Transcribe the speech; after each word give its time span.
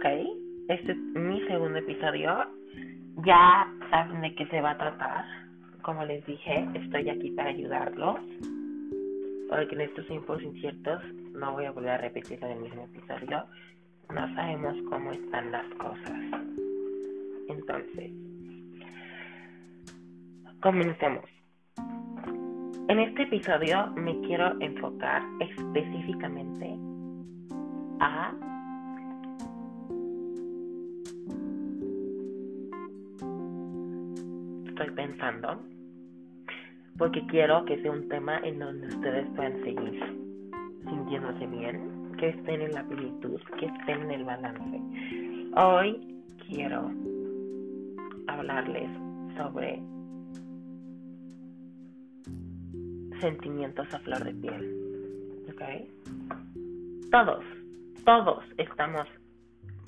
Ok, 0.00 0.06
este 0.68 0.92
es 0.92 0.98
mi 0.98 1.46
segundo 1.46 1.78
episodio. 1.78 2.34
Ya 3.22 3.70
saben 3.90 4.22
de 4.22 4.34
qué 4.34 4.46
se 4.46 4.62
va 4.62 4.70
a 4.70 4.78
tratar. 4.78 5.26
Como 5.82 6.02
les 6.06 6.24
dije, 6.24 6.66
estoy 6.72 7.10
aquí 7.10 7.30
para 7.32 7.50
ayudarlos. 7.50 8.18
Porque 9.50 9.74
en 9.74 9.82
estos 9.82 10.06
tiempos 10.06 10.42
inciertos 10.42 11.02
no 11.34 11.52
voy 11.52 11.66
a 11.66 11.72
volver 11.72 11.90
a 11.90 11.98
repetir 11.98 12.42
el 12.42 12.60
mismo 12.60 12.84
episodio. 12.84 13.44
No 14.08 14.34
sabemos 14.34 14.74
cómo 14.88 15.12
están 15.12 15.52
las 15.52 15.66
cosas. 15.74 16.18
Entonces, 17.50 18.10
comencemos. 20.62 21.26
En 22.88 23.00
este 23.00 23.24
episodio 23.24 23.88
me 23.96 24.18
quiero 24.22 24.58
enfocar 24.62 25.20
específicamente 25.40 26.74
a 28.00 28.32
estoy 34.80 34.94
pensando 34.94 35.60
porque 36.96 37.24
quiero 37.26 37.64
que 37.66 37.80
sea 37.82 37.90
un 37.90 38.08
tema 38.08 38.38
en 38.38 38.58
donde 38.58 38.88
ustedes 38.88 39.26
puedan 39.36 39.62
seguir 39.62 40.00
sintiéndose 40.84 41.46
bien, 41.46 42.12
que 42.18 42.30
estén 42.30 42.62
en 42.62 42.72
la 42.72 42.84
plenitud, 42.84 43.40
que 43.58 43.66
estén 43.66 44.02
en 44.02 44.10
el 44.10 44.24
balance. 44.24 44.80
Hoy 45.56 46.22
quiero 46.48 46.90
hablarles 48.26 48.90
sobre 49.36 49.82
sentimientos 53.20 53.92
a 53.94 53.98
flor 54.00 54.24
de 54.24 54.34
piel. 54.34 54.76
¿Ok? 55.50 55.62
Todos, 57.10 57.44
todos 58.04 58.44
estamos 58.56 59.06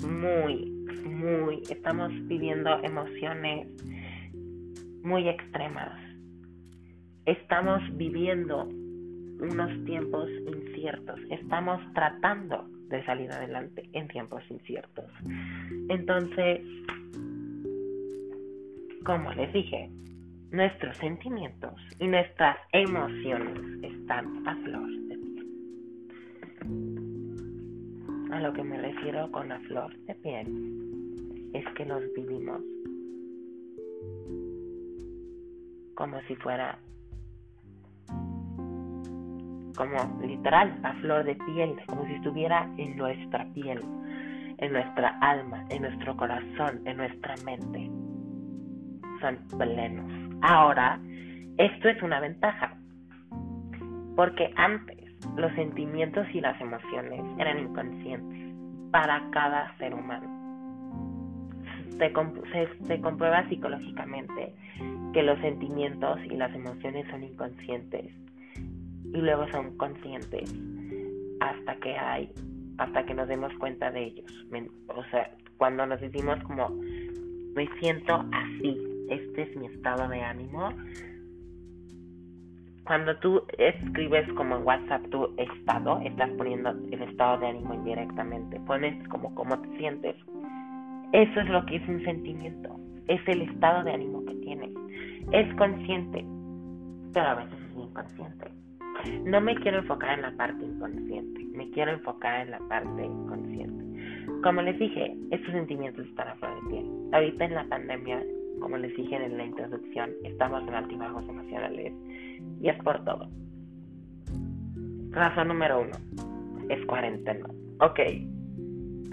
muy, 0.07 0.71
muy, 1.05 1.63
estamos 1.71 2.11
viviendo 2.27 2.79
emociones 2.83 3.69
muy 5.03 5.29
extremas. 5.29 5.99
Estamos 7.27 7.83
viviendo 7.97 8.65
unos 8.65 9.85
tiempos 9.85 10.29
inciertos. 10.47 11.21
Estamos 11.31 11.81
tratando 11.95 12.65
de 12.89 13.05
salir 13.05 13.31
adelante 13.33 13.89
en 13.93 14.09
tiempos 14.09 14.43
inciertos. 14.51 15.07
Entonces, 15.89 16.61
como 19.05 19.33
les 19.33 19.53
dije, 19.53 19.91
nuestros 20.51 20.97
sentimientos 20.99 21.75
y 21.99 22.07
nuestras 22.07 22.57
emociones 22.73 23.59
están 23.83 24.47
a 24.47 24.55
flor 24.57 24.91
de 25.09 25.19
piel. 25.19 25.47
A 28.31 28.41
lo 28.41 28.53
que 28.53 28.63
me 28.63 28.81
refiero 28.81 29.31
con 29.33 29.51
a 29.51 29.59
flor 29.61 29.97
de 30.07 30.15
piel 30.17 31.51
es 31.55 31.65
que 31.75 31.85
los 31.87 32.03
vivimos 32.15 32.63
como 36.03 36.21
si 36.23 36.35
fuera 36.35 36.77
como 39.77 40.21
literal 40.21 40.77
a 40.83 40.95
flor 40.95 41.23
de 41.23 41.37
piel, 41.37 41.77
como 41.87 42.05
si 42.07 42.15
estuviera 42.15 42.69
en 42.77 42.97
nuestra 42.97 43.45
piel, 43.55 43.81
en 44.59 44.73
nuestra 44.73 45.17
alma, 45.21 45.65
en 45.71 45.83
nuestro 45.83 46.17
corazón, 46.17 46.81
en 46.87 46.97
nuestra 46.97 47.37
mente. 47.45 47.89
Son 49.21 49.39
plenos. 49.57 50.41
Ahora, 50.43 50.99
esto 51.57 51.89
es 51.89 52.03
una 52.03 52.19
ventaja, 52.19 52.75
porque 54.17 54.53
antes 54.57 54.99
los 55.37 55.53
sentimientos 55.53 56.27
y 56.35 56.41
las 56.41 56.61
emociones 56.61 57.23
eran 57.39 57.61
inconscientes 57.61 58.57
para 58.91 59.23
cada 59.31 59.73
ser 59.79 59.95
humano. 59.95 60.42
Se, 61.99 62.13
comprueba 63.01 63.49
psicológicamente 63.49 64.55
que 65.13 65.23
los 65.23 65.39
sentimientos 65.41 66.19
y 66.25 66.37
las 66.37 66.55
emociones 66.55 67.07
son 67.11 67.23
inconscientes 67.23 68.11
y 69.05 69.17
luego 69.19 69.47
son 69.51 69.77
conscientes 69.77 70.53
hasta 71.41 71.77
que 71.77 71.97
hay, 71.97 72.31
hasta 72.79 73.05
que 73.05 73.15
nos 73.15 73.29
demos 73.29 73.53
cuenta 73.59 73.91
de 73.91 74.05
ellos. 74.05 74.47
O 74.89 75.05
sea, 75.11 75.31
cuando 75.59 75.87
nos 75.87 76.01
decimos 76.01 76.43
como 76.45 76.71
me 77.55 77.69
siento 77.79 78.25
así, 78.33 78.79
este 79.11 79.43
es 79.43 79.57
mi 79.57 79.67
estado 79.67 80.09
de 80.09 80.23
ánimo. 80.23 80.71
Cuando 82.85 83.17
tú 83.19 83.43
escribes 83.59 84.27
como 84.33 84.57
en 84.57 84.67
WhatsApp 84.67 85.09
tu 85.11 85.33
estado, 85.37 86.01
estás 86.01 86.31
poniendo 86.31 86.71
el 86.71 87.03
estado 87.03 87.39
de 87.39 87.49
ánimo 87.49 87.75
indirectamente. 87.75 88.59
Pones 88.61 89.07
como 89.09 89.35
cómo 89.35 89.59
te 89.61 89.79
sientes. 89.79 90.17
Eso 91.13 91.41
es 91.41 91.49
lo 91.49 91.65
que 91.67 91.77
es 91.77 91.89
un 91.89 92.03
sentimiento. 92.05 92.77
Es 93.09 93.21
el 93.29 93.43
estado 93.43 93.85
de 93.85 93.93
ánimo 93.93 94.25
que 94.25 94.35
tienes. 94.37 94.71
Es 95.33 95.55
consciente, 95.57 96.25
pero 97.13 97.27
a 97.27 97.35
veces 97.35 97.59
es 97.71 97.77
inconsciente. 97.77 98.51
No 99.25 99.41
me 99.41 99.55
quiero 99.57 99.79
enfocar 99.79 100.19
en 100.19 100.23
la 100.23 100.33
parte 100.33 100.65
inconsciente, 100.65 101.45
me 101.55 101.71
quiero 101.71 101.93
enfocar 101.93 102.43
en 102.43 102.51
la 102.53 102.59
parte 102.69 103.03
consciente. 103.29 103.85
Como 104.43 104.63
les 104.63 104.79
dije, 104.79 105.17
estos 105.31 105.53
sentimientos 105.53 106.07
están 106.07 106.29
a 106.29 106.35
flor 106.37 106.63
de 106.63 106.71
piel. 106.71 106.91
Ahorita 107.13 107.45
en 107.45 107.55
la 107.55 107.65
pandemia 107.65 108.23
como 108.63 108.77
les 108.77 108.95
dije 108.97 109.17
en 109.17 109.37
la 109.37 109.45
introducción, 109.45 110.11
estamos 110.23 110.63
en 110.69 110.75
altibajos 110.75 111.29
emocionales 111.29 111.93
y 112.61 112.69
es 112.69 112.83
por 112.83 113.05
todo. 113.05 113.29
Razón 115.11 115.49
número 115.49 115.81
uno, 115.81 115.97
es 116.69 116.85
cuarentena. 116.87 117.47
Ok, 117.81 117.99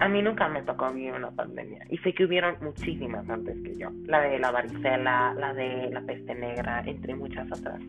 a 0.00 0.08
mí 0.08 0.22
nunca 0.22 0.48
me 0.48 0.62
tocó 0.62 0.90
vivir 0.92 1.12
una 1.12 1.30
pandemia 1.30 1.84
y 1.90 1.98
sé 1.98 2.14
que 2.14 2.24
hubieron 2.24 2.56
muchísimas 2.62 3.28
antes 3.28 3.54
que 3.62 3.76
yo. 3.76 3.90
La 4.06 4.22
de 4.22 4.38
la 4.38 4.50
varicela, 4.50 5.34
la 5.34 5.52
de 5.52 5.90
la 5.90 6.00
peste 6.00 6.34
negra, 6.34 6.82
entre 6.86 7.14
muchas 7.14 7.46
otras. 7.52 7.80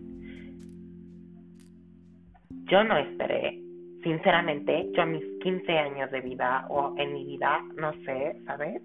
Yo 2.66 2.84
no 2.84 2.98
esperé, 2.98 3.62
sinceramente, 4.04 4.90
yo 4.94 5.04
a 5.04 5.06
mis 5.06 5.24
15 5.42 5.72
años 5.72 6.12
de 6.12 6.20
vida 6.20 6.66
o 6.70 6.94
en 6.98 7.14
mi 7.14 7.24
vida, 7.24 7.64
no 7.78 7.94
sé, 8.04 8.36
¿sabes? 8.46 8.82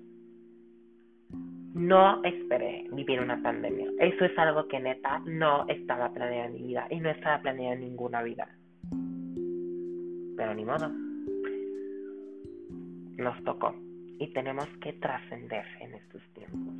No 1.74 2.22
esperé 2.22 2.86
vivir 2.92 3.20
una 3.20 3.42
pandemia. 3.42 3.90
Eso 3.98 4.24
es 4.24 4.38
algo 4.38 4.68
que 4.68 4.78
neta 4.78 5.20
no 5.26 5.66
estaba 5.68 6.12
planeado 6.12 6.46
en 6.46 6.54
mi 6.54 6.62
vida 6.68 6.86
y 6.90 7.00
no 7.00 7.10
estaba 7.10 7.42
planeado 7.42 7.74
en 7.74 7.80
ninguna 7.80 8.22
vida. 8.22 8.48
Pero 10.36 10.54
ni 10.54 10.64
modo. 10.64 11.05
Nos 13.16 13.42
tocó 13.44 13.74
y 14.18 14.28
tenemos 14.28 14.66
que 14.80 14.92
trascender 14.94 15.64
en 15.80 15.94
estos 15.94 16.22
tiempos. 16.34 16.74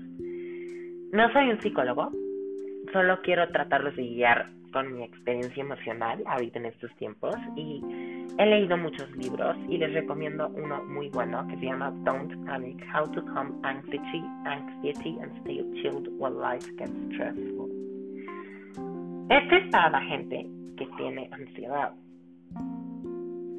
No 1.13 1.33
soy 1.33 1.51
un 1.51 1.61
psicólogo, 1.61 2.11
solo 2.93 3.21
quiero 3.23 3.49
tratarlos 3.49 3.97
de 3.97 4.03
guiar 4.03 4.51
con 4.73 4.95
mi 4.95 5.05
experiencia 5.05 5.63
emocional 5.63 6.23
ahorita 6.27 6.59
en 6.59 6.67
estos 6.67 6.95
tiempos 6.97 7.35
y 7.57 7.83
he 8.39 8.47
leído 8.47 8.77
muchos 8.77 9.11
libros 9.17 9.57
y 9.69 9.79
les 9.79 9.93
recomiendo 9.95 10.49
uno 10.49 10.85
muy 10.85 11.09
bueno 11.09 11.47
que 11.49 11.57
se 11.57 11.67
llama 11.67 11.91
Don't 12.05 12.35
Panic, 12.45 12.85
How 12.95 13.11
to 13.13 13.25
Calm 13.27 13.59
Anxiety, 13.65 14.23
Anxiety 14.45 15.19
and 15.23 15.35
Stay 15.41 15.65
Chilled 15.81 16.09
While 16.19 16.39
Life 16.41 16.71
Gets 16.77 16.93
Stressful. 17.15 17.71
Este 19.31 19.57
es 19.57 19.71
para 19.71 19.91
la 19.91 20.01
gente 20.03 20.47
que 20.77 20.87
tiene 20.99 21.29
ansiedad, 21.33 21.93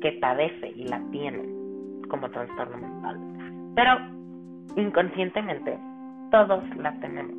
que 0.01 0.11
padece 0.21 0.69
y 0.75 0.83
la 0.83 1.01
tiene 1.11 1.56
como 2.09 2.29
trastorno 2.29 2.77
mental, 2.77 3.19
pero 3.75 4.17
inconscientemente 4.75 5.77
todos 6.31 6.63
la 6.77 6.93
tenemos. 6.99 7.35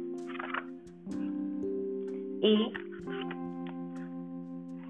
Y 2.40 2.72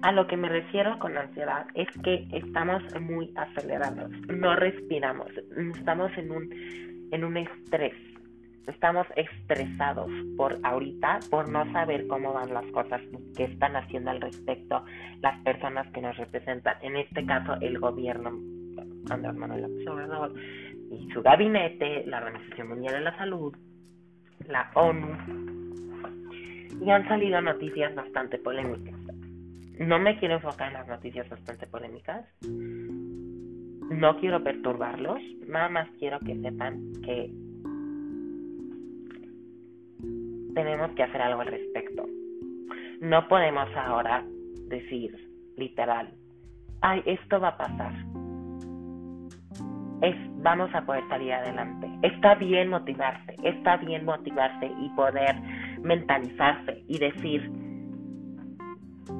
a 0.01 0.11
lo 0.11 0.27
que 0.27 0.37
me 0.37 0.49
refiero 0.49 0.97
con 0.99 1.17
ansiedad 1.17 1.65
es 1.73 1.87
que 2.03 2.27
estamos 2.31 2.83
muy 3.01 3.31
acelerados, 3.35 4.11
no 4.29 4.55
respiramos, 4.55 5.27
estamos 5.75 6.11
en 6.17 6.31
un, 6.31 6.49
en 7.11 7.23
un 7.23 7.37
estrés, 7.37 7.95
estamos 8.67 9.07
estresados 9.15 10.09
por 10.37 10.57
ahorita, 10.63 11.19
por 11.29 11.49
no 11.49 11.69
saber 11.73 12.07
cómo 12.07 12.33
van 12.33 12.53
las 12.53 12.65
cosas, 12.67 13.01
qué 13.35 13.45
están 13.45 13.75
haciendo 13.75 14.11
al 14.11 14.21
respecto 14.21 14.83
las 15.21 15.37
personas 15.41 15.87
que 15.91 16.01
nos 16.01 16.15
representan, 16.17 16.77
en 16.81 16.95
este 16.95 17.25
caso 17.25 17.55
el 17.59 17.79
gobierno, 17.79 18.31
Andrés 19.09 19.35
Manuel 19.35 19.61
López 19.63 20.35
y 20.91 21.11
su 21.11 21.21
gabinete, 21.21 22.03
la 22.07 22.17
Organización 22.17 22.69
Mundial 22.69 22.93
de 22.95 23.01
la 23.01 23.17
Salud, 23.17 23.55
la 24.47 24.71
ONU, 24.73 25.07
y 26.81 26.89
han 26.89 27.07
salido 27.07 27.41
noticias 27.41 27.93
bastante 27.95 28.37
polémicas 28.39 28.99
no 29.79 29.97
me 29.97 30.19
quiero 30.19 30.35
enfocar 30.35 30.67
en 30.67 30.73
las 30.73 30.87
noticias 30.87 31.27
bastante 31.29 31.65
polémicas. 31.65 32.25
No 32.41 34.19
quiero 34.19 34.43
perturbarlos. 34.43 35.19
Nada 35.47 35.69
más 35.69 35.89
quiero 35.97 36.19
que 36.19 36.35
sepan 36.41 36.91
que 37.01 37.33
tenemos 40.53 40.91
que 40.91 41.03
hacer 41.03 41.21
algo 41.21 41.41
al 41.41 41.47
respecto. 41.47 42.05
No 42.99 43.27
podemos 43.29 43.69
ahora 43.75 44.25
decir 44.67 45.15
literal, 45.55 46.13
ay, 46.81 47.01
esto 47.05 47.39
va 47.39 47.49
a 47.49 47.57
pasar. 47.57 47.93
Es 50.01 50.15
vamos 50.41 50.73
a 50.73 50.81
poder 50.85 51.03
salir 51.09 51.33
adelante. 51.33 51.89
Está 52.01 52.35
bien 52.35 52.69
motivarse, 52.69 53.35
está 53.43 53.77
bien 53.77 54.05
motivarse 54.05 54.71
y 54.79 54.89
poder 54.89 55.35
mentalizarse 55.81 56.83
y 56.87 56.97
decir, 56.97 57.49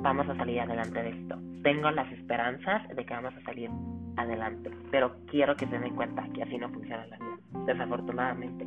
vamos 0.01 0.29
a 0.29 0.35
salir 0.35 0.61
adelante 0.61 1.03
de 1.03 1.09
esto. 1.09 1.37
Tengo 1.63 1.91
las 1.91 2.11
esperanzas 2.13 2.87
de 2.95 3.05
que 3.05 3.13
vamos 3.13 3.33
a 3.35 3.41
salir 3.41 3.69
adelante, 4.15 4.71
pero 4.91 5.15
quiero 5.27 5.55
que 5.55 5.67
se 5.67 5.77
den 5.77 5.95
cuenta 5.95 6.23
que 6.33 6.43
así 6.43 6.57
no 6.57 6.69
funciona 6.69 7.05
la 7.07 7.17
vida, 7.17 7.65
desafortunadamente. 7.65 8.65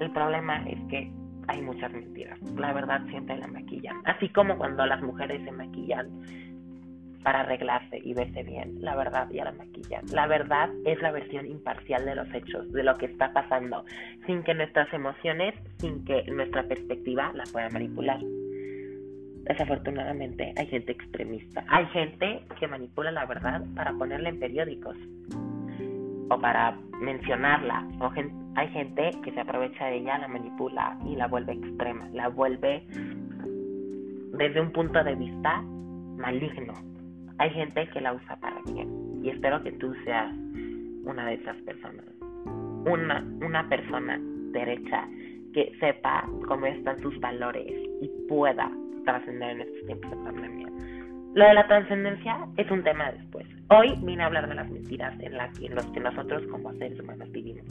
El 0.00 0.10
problema 0.10 0.62
es 0.68 0.78
que 0.88 1.10
hay 1.48 1.62
muchas 1.62 1.92
mentiras. 1.92 2.38
La 2.56 2.72
verdad 2.72 3.02
siempre 3.08 3.36
la 3.36 3.46
maquillan. 3.46 3.96
Así 4.04 4.28
como 4.30 4.56
cuando 4.56 4.84
las 4.86 5.02
mujeres 5.02 5.42
se 5.44 5.52
maquillan 5.52 6.08
para 7.24 7.40
arreglarse 7.40 8.00
y 8.04 8.12
verse 8.12 8.42
bien, 8.42 8.76
la 8.80 8.94
verdad 8.94 9.28
ya 9.30 9.44
la 9.44 9.52
maquillan. 9.52 10.04
La 10.12 10.26
verdad 10.26 10.68
es 10.84 11.00
la 11.00 11.10
versión 11.10 11.46
imparcial 11.46 12.04
de 12.04 12.14
los 12.14 12.32
hechos, 12.34 12.70
de 12.70 12.84
lo 12.84 12.96
que 12.98 13.06
está 13.06 13.32
pasando, 13.32 13.84
sin 14.26 14.42
que 14.44 14.52
nuestras 14.54 14.92
emociones, 14.92 15.54
sin 15.78 16.04
que 16.04 16.22
nuestra 16.30 16.64
perspectiva 16.64 17.32
la 17.32 17.44
pueda 17.50 17.70
manipular. 17.70 18.20
Desafortunadamente 19.44 20.52
hay 20.56 20.66
gente 20.66 20.92
extremista. 20.92 21.64
Hay 21.68 21.86
gente 21.86 22.44
que 22.60 22.68
manipula 22.68 23.10
la 23.10 23.26
verdad 23.26 23.62
para 23.74 23.92
ponerla 23.94 24.28
en 24.28 24.38
periódicos 24.38 24.96
o 26.28 26.38
para 26.38 26.78
mencionarla. 27.00 27.86
O 28.00 28.10
hay 28.56 28.68
gente 28.68 29.10
que 29.22 29.32
se 29.32 29.40
aprovecha 29.40 29.86
de 29.86 29.96
ella, 29.96 30.18
la 30.18 30.28
manipula 30.28 30.98
y 31.06 31.16
la 31.16 31.26
vuelve 31.26 31.54
extrema. 31.54 32.08
La 32.12 32.28
vuelve 32.28 32.86
desde 34.32 34.60
un 34.60 34.72
punto 34.72 35.02
de 35.02 35.14
vista 35.14 35.62
maligno. 36.16 36.93
Hay 37.38 37.50
gente 37.50 37.88
que 37.88 38.00
la 38.00 38.12
usa 38.12 38.36
para 38.36 38.60
bien. 38.72 38.88
Y 39.22 39.30
espero 39.30 39.62
que 39.62 39.72
tú 39.72 39.94
seas 40.04 40.32
una 41.04 41.26
de 41.26 41.34
esas 41.34 41.56
personas. 41.62 42.04
Una, 42.86 43.24
una 43.40 43.68
persona 43.68 44.18
derecha 44.52 45.08
que 45.52 45.72
sepa 45.80 46.28
cómo 46.46 46.66
están 46.66 47.00
sus 47.00 47.18
valores 47.20 47.72
y 48.00 48.10
pueda 48.28 48.70
trascender 49.04 49.50
en 49.50 49.60
estos 49.62 49.86
tiempos 49.86 50.10
de 50.10 50.16
pandemia. 50.16 50.68
Lo 51.34 51.44
de 51.44 51.54
la 51.54 51.66
trascendencia 51.66 52.46
es 52.56 52.70
un 52.70 52.82
tema 52.84 53.10
después. 53.10 53.46
Hoy 53.70 53.94
vine 54.02 54.22
a 54.22 54.26
hablar 54.26 54.48
de 54.48 54.54
las 54.54 54.70
mentiras 54.70 55.18
en, 55.20 55.36
las, 55.36 55.58
en 55.60 55.74
los 55.74 55.86
que 55.86 56.00
nosotros 56.00 56.44
como 56.50 56.72
seres 56.74 57.00
humanos 57.00 57.30
vivimos. 57.32 57.64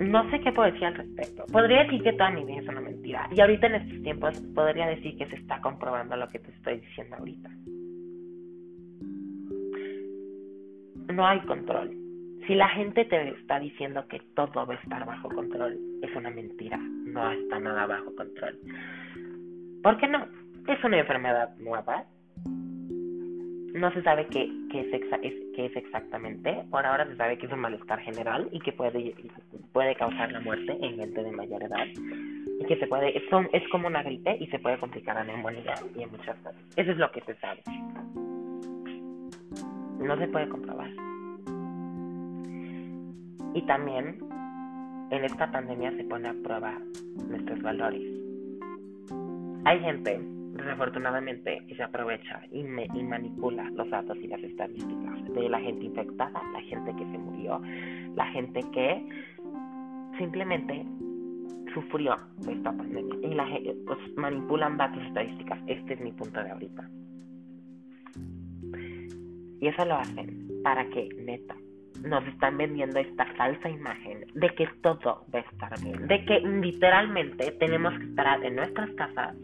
No 0.00 0.30
sé 0.30 0.40
qué 0.40 0.50
puedo 0.50 0.70
decir 0.70 0.86
al 0.86 0.94
respecto. 0.94 1.44
Podría 1.52 1.84
decir 1.84 2.02
que 2.02 2.14
toda 2.14 2.30
mi 2.30 2.42
vida 2.44 2.62
es 2.62 2.68
una 2.68 2.80
mentira. 2.80 3.28
Y 3.32 3.40
ahorita 3.40 3.66
en 3.66 3.74
estos 3.74 4.02
tiempos 4.02 4.40
podría 4.54 4.86
decir 4.86 5.16
que 5.18 5.26
se 5.26 5.36
está 5.36 5.60
comprobando 5.60 6.16
lo 6.16 6.26
que 6.30 6.38
te 6.38 6.50
estoy 6.52 6.80
diciendo 6.80 7.16
ahorita. 7.16 7.50
No 11.12 11.26
hay 11.26 11.40
control. 11.40 11.90
Si 12.46 12.54
la 12.54 12.68
gente 12.70 13.04
te 13.04 13.28
está 13.28 13.60
diciendo 13.60 14.06
que 14.08 14.22
todo 14.34 14.64
va 14.64 14.72
a 14.72 14.78
estar 14.78 15.04
bajo 15.04 15.28
control, 15.28 15.78
es 16.00 16.16
una 16.16 16.30
mentira. 16.30 16.78
No 16.78 17.30
está 17.30 17.60
nada 17.60 17.84
bajo 17.86 18.14
control. 18.16 18.58
¿Por 19.82 19.98
qué 19.98 20.08
no? 20.08 20.26
Es 20.66 20.82
una 20.82 20.98
enfermedad 20.98 21.54
nueva. 21.58 22.06
No 23.74 23.92
se 23.92 24.02
sabe 24.02 24.26
qué, 24.28 24.50
es, 24.74 24.86
es, 25.22 25.76
exactamente. 25.76 26.64
Por 26.70 26.86
ahora 26.86 27.06
se 27.06 27.16
sabe 27.16 27.36
que 27.36 27.46
es 27.46 27.52
un 27.52 27.60
malestar 27.60 28.00
general 28.00 28.48
y 28.50 28.60
que 28.60 28.72
puede, 28.72 29.14
puede 29.72 29.94
causar 29.94 30.32
la 30.32 30.40
muerte 30.40 30.76
en 30.80 30.96
gente 30.96 31.22
de 31.22 31.32
mayor 31.32 31.62
edad. 31.62 31.86
Y 32.60 32.64
que 32.64 32.76
se 32.76 32.86
puede, 32.86 33.16
es, 33.16 33.24
es 33.52 33.68
como 33.70 33.86
una 33.86 34.02
gripe 34.02 34.36
y 34.40 34.46
se 34.48 34.58
puede 34.58 34.78
complicar 34.78 35.16
a 35.16 35.24
neumonía 35.24 35.74
y 35.96 36.02
en 36.02 36.10
muchas 36.10 36.36
cosas. 36.38 36.60
Eso 36.76 36.92
es 36.92 36.98
lo 36.98 37.10
que 37.12 37.20
se 37.22 37.34
sabe. 37.36 37.62
No 39.98 40.16
se 40.18 40.28
puede 40.28 40.48
comprobar. 40.48 40.90
Y 43.54 43.62
también 43.62 44.18
en 45.10 45.24
esta 45.24 45.50
pandemia 45.50 45.90
se 45.96 46.04
pone 46.04 46.28
a 46.28 46.34
prueba 46.42 46.78
nuestros 47.28 47.60
valores. 47.62 48.02
Hay 49.64 49.80
gente, 49.80 50.20
desafortunadamente, 50.52 51.60
que 51.66 51.74
se 51.74 51.82
aprovecha 51.82 52.42
y, 52.52 52.60
y 52.60 53.02
manipula 53.02 53.68
los 53.70 53.90
datos 53.90 54.16
y 54.18 54.28
las 54.28 54.42
estadísticas 54.42 55.34
de 55.34 55.48
la 55.48 55.60
gente 55.60 55.84
infectada, 55.84 56.40
la 56.52 56.60
gente 56.62 56.92
que 56.96 57.04
se 57.04 57.18
murió, 57.18 57.60
la 58.14 58.26
gente 58.26 58.60
que 58.72 59.04
simplemente 60.20 60.84
sufrió 61.72 62.14
esta 62.46 62.72
pandemia 62.72 63.16
y 63.22 63.34
la 63.34 63.46
pues, 63.86 63.98
manipulan 64.16 64.76
datos 64.76 65.02
estadísticas. 65.04 65.58
Este 65.66 65.94
es 65.94 66.00
mi 66.00 66.12
punto 66.12 66.42
de 66.42 66.50
ahorita. 66.50 66.90
Y 69.60 69.66
eso 69.66 69.84
lo 69.86 69.96
hacen 69.96 70.48
para 70.62 70.88
que, 70.90 71.08
neta, 71.24 71.56
nos 72.04 72.26
están 72.26 72.58
vendiendo 72.58 72.98
esta 72.98 73.24
falsa 73.34 73.68
imagen 73.68 74.26
de 74.34 74.48
que 74.54 74.66
todo 74.82 75.24
va 75.34 75.38
a 75.38 75.42
estar 75.42 75.72
bien, 75.82 76.06
de 76.06 76.24
que 76.24 76.40
literalmente 76.40 77.52
tenemos 77.52 77.98
que 77.98 78.04
estar 78.04 78.44
en 78.44 78.56
nuestras 78.56 78.90
casas 78.92 79.36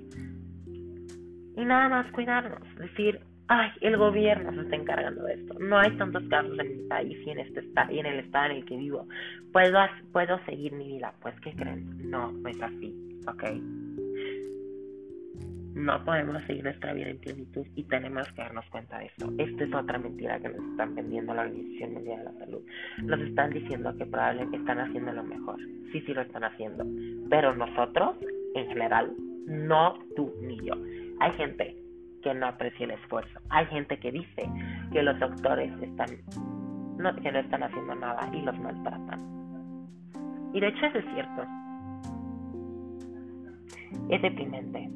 y 1.57 1.65
nada 1.65 1.89
más 1.89 2.13
cuidarnos, 2.13 2.63
decir, 2.77 3.21
ay, 3.49 3.71
el 3.81 3.97
gobierno 3.97 4.53
se 4.53 4.61
está 4.61 4.77
encargando 4.77 5.25
de 5.25 5.35
esto, 5.35 5.55
no 5.59 5.79
hay 5.79 5.91
tantos 5.97 6.23
casos 6.29 6.59
en 6.59 6.77
mi 6.77 6.89
país 6.89 7.19
y 7.25 7.31
en 7.31 7.39
este 7.41 7.63
y 7.91 7.99
en 7.99 8.07
el 8.07 8.21
estado 8.21 8.47
en 8.47 8.53
el 8.59 8.65
que 8.65 8.77
vivo, 8.77 9.07
puedo 9.53 9.79
puedo 10.13 10.39
seguir 10.45 10.73
mi 10.73 10.87
vida, 10.87 11.13
pues 11.21 11.39
qué 11.41 11.53
creen, 11.53 12.11
no, 12.11 12.33
no 12.33 12.49
es 12.49 12.61
así, 12.63 12.95
¿ok? 13.27 13.45
no 15.77 16.03
podemos 16.05 16.43
seguir 16.47 16.65
nuestra 16.65 16.95
vida 16.95 17.11
en 17.11 17.19
plenitud 17.19 17.67
y 17.77 17.85
tenemos 17.85 18.27
que 18.33 18.41
darnos 18.41 18.65
cuenta 18.71 18.99
de 18.99 19.07
esto. 19.07 19.31
Esta 19.37 19.65
es 19.65 19.75
otra 19.75 19.99
mentira 19.99 20.41
que 20.41 20.49
nos 20.49 20.65
están 20.71 20.95
vendiendo 20.95 21.35
la 21.35 21.43
Organización 21.43 21.93
Mundial 21.93 22.19
de 22.19 22.25
la 22.25 22.33
Salud. 22.39 22.63
Nos 23.03 23.21
están 23.21 23.51
diciendo 23.53 23.95
que 23.99 24.07
probablemente 24.07 24.57
están 24.57 24.81
haciendo 24.81 25.13
lo 25.13 25.23
mejor. 25.23 25.61
Sí, 25.93 26.01
sí 26.01 26.15
lo 26.15 26.23
están 26.23 26.45
haciendo. 26.45 26.85
Pero 27.29 27.55
nosotros, 27.55 28.17
en 28.55 28.67
general, 28.69 29.13
no 29.47 29.99
tú 30.17 30.33
ni 30.41 30.57
yo. 30.65 30.75
Hay 31.21 31.33
gente 31.33 31.77
que 32.27 32.35
no 32.35 32.47
aprecia 32.47 32.87
el 32.87 32.91
esfuerzo. 32.91 33.39
Hay 33.51 33.67
gente 33.67 34.01
que 34.01 34.11
dice 34.11 34.51
que 34.93 35.01
los 35.01 35.17
doctores 35.21 35.73
están 35.81 36.09
no, 36.99 37.15
que 37.15 37.31
no 37.31 37.39
están 37.39 37.63
haciendo 37.63 37.95
nada 37.95 38.29
y 38.33 38.43
los 38.43 38.59
maltratan. 38.59 39.21
Y 40.53 40.59
de 40.59 40.67
hecho 40.67 40.87
eso 40.87 40.99
es 40.99 41.05
cierto. 41.15 41.45
Es 44.09 44.21
deprimente 44.23 44.91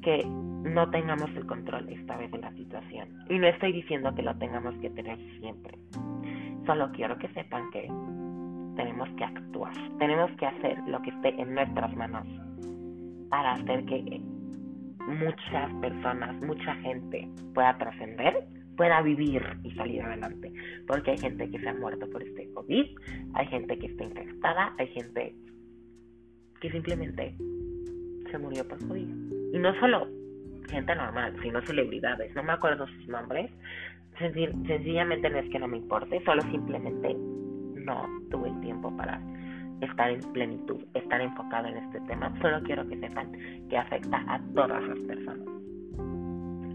que 0.00 0.24
no 0.24 0.88
tengamos 0.88 1.28
el 1.36 1.44
control 1.44 1.86
esta 1.90 2.16
vez 2.16 2.30
de 2.30 2.38
la 2.38 2.50
situación. 2.52 3.08
Y 3.28 3.38
no 3.38 3.46
estoy 3.46 3.72
diciendo 3.72 4.14
que 4.14 4.22
lo 4.22 4.34
tengamos 4.36 4.74
que 4.78 4.88
tener 4.88 5.18
siempre. 5.40 5.76
Solo 6.64 6.90
quiero 6.92 7.18
que 7.18 7.28
sepan 7.34 7.70
que 7.72 7.88
tenemos 8.74 9.10
que 9.18 9.24
actuar. 9.24 9.74
Tenemos 9.98 10.30
que 10.38 10.46
hacer 10.46 10.78
lo 10.86 11.02
que 11.02 11.10
esté 11.10 11.28
en 11.38 11.52
nuestras 11.52 11.94
manos 11.94 12.26
para 13.28 13.52
hacer 13.52 13.84
que 13.84 14.22
muchas 15.06 15.72
personas, 15.80 16.34
mucha 16.42 16.74
gente 16.76 17.28
pueda 17.54 17.76
trascender, 17.78 18.44
pueda 18.76 19.02
vivir 19.02 19.42
y 19.62 19.70
salir 19.72 20.02
adelante. 20.02 20.52
Porque 20.86 21.12
hay 21.12 21.18
gente 21.18 21.50
que 21.50 21.58
se 21.58 21.68
ha 21.68 21.74
muerto 21.74 22.08
por 22.10 22.22
este 22.22 22.50
COVID, 22.52 22.86
hay 23.34 23.46
gente 23.46 23.78
que 23.78 23.86
está 23.86 24.04
infectada, 24.04 24.74
hay 24.78 24.88
gente 24.88 25.34
que 26.60 26.70
simplemente 26.70 27.34
se 28.30 28.38
murió 28.38 28.66
por 28.66 28.78
COVID. 28.86 29.08
Y 29.52 29.58
no 29.58 29.78
solo 29.80 30.08
gente 30.70 30.94
normal, 30.94 31.36
sino 31.42 31.60
celebridades. 31.62 32.34
No 32.34 32.42
me 32.42 32.52
acuerdo 32.52 32.86
sus 32.86 33.08
nombres. 33.08 33.50
sencillamente 34.18 35.28
no 35.28 35.38
es 35.38 35.50
que 35.50 35.58
no 35.58 35.68
me 35.68 35.78
importe, 35.78 36.22
solo 36.24 36.42
simplemente 36.42 37.14
no 37.14 38.06
tuve 38.30 38.48
el 38.48 38.60
tiempo 38.60 38.96
para 38.96 39.20
estar 39.80 40.10
en 40.10 40.20
plenitud, 40.32 40.80
estar 40.94 41.20
enfocado 41.20 41.68
en 41.68 41.76
este 41.76 42.00
tema. 42.02 42.32
Solo 42.40 42.62
quiero 42.62 42.86
que 42.88 42.98
sepan 42.98 43.32
que 43.68 43.76
afecta 43.76 44.24
a 44.28 44.40
todas 44.54 44.82
las 44.82 44.98
personas. 45.00 45.46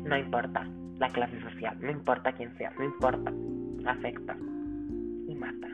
No 0.03 0.17
importa 0.17 0.67
la 0.99 1.09
clase 1.09 1.39
social, 1.41 1.77
no 1.81 1.91
importa 1.91 2.31
quién 2.33 2.55
sea, 2.57 2.71
no 2.77 2.85
importa. 2.85 3.31
Afecta 3.85 4.35
y 5.27 5.35
mata. 5.35 5.67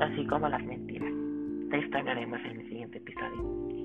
Así 0.00 0.26
como 0.26 0.48
las 0.48 0.64
mentiras. 0.64 1.12
Te 1.70 1.78
extrañaremos 1.78 2.40
en 2.44 2.60
el 2.60 2.68
siguiente 2.68 2.98
episodio. 2.98 3.75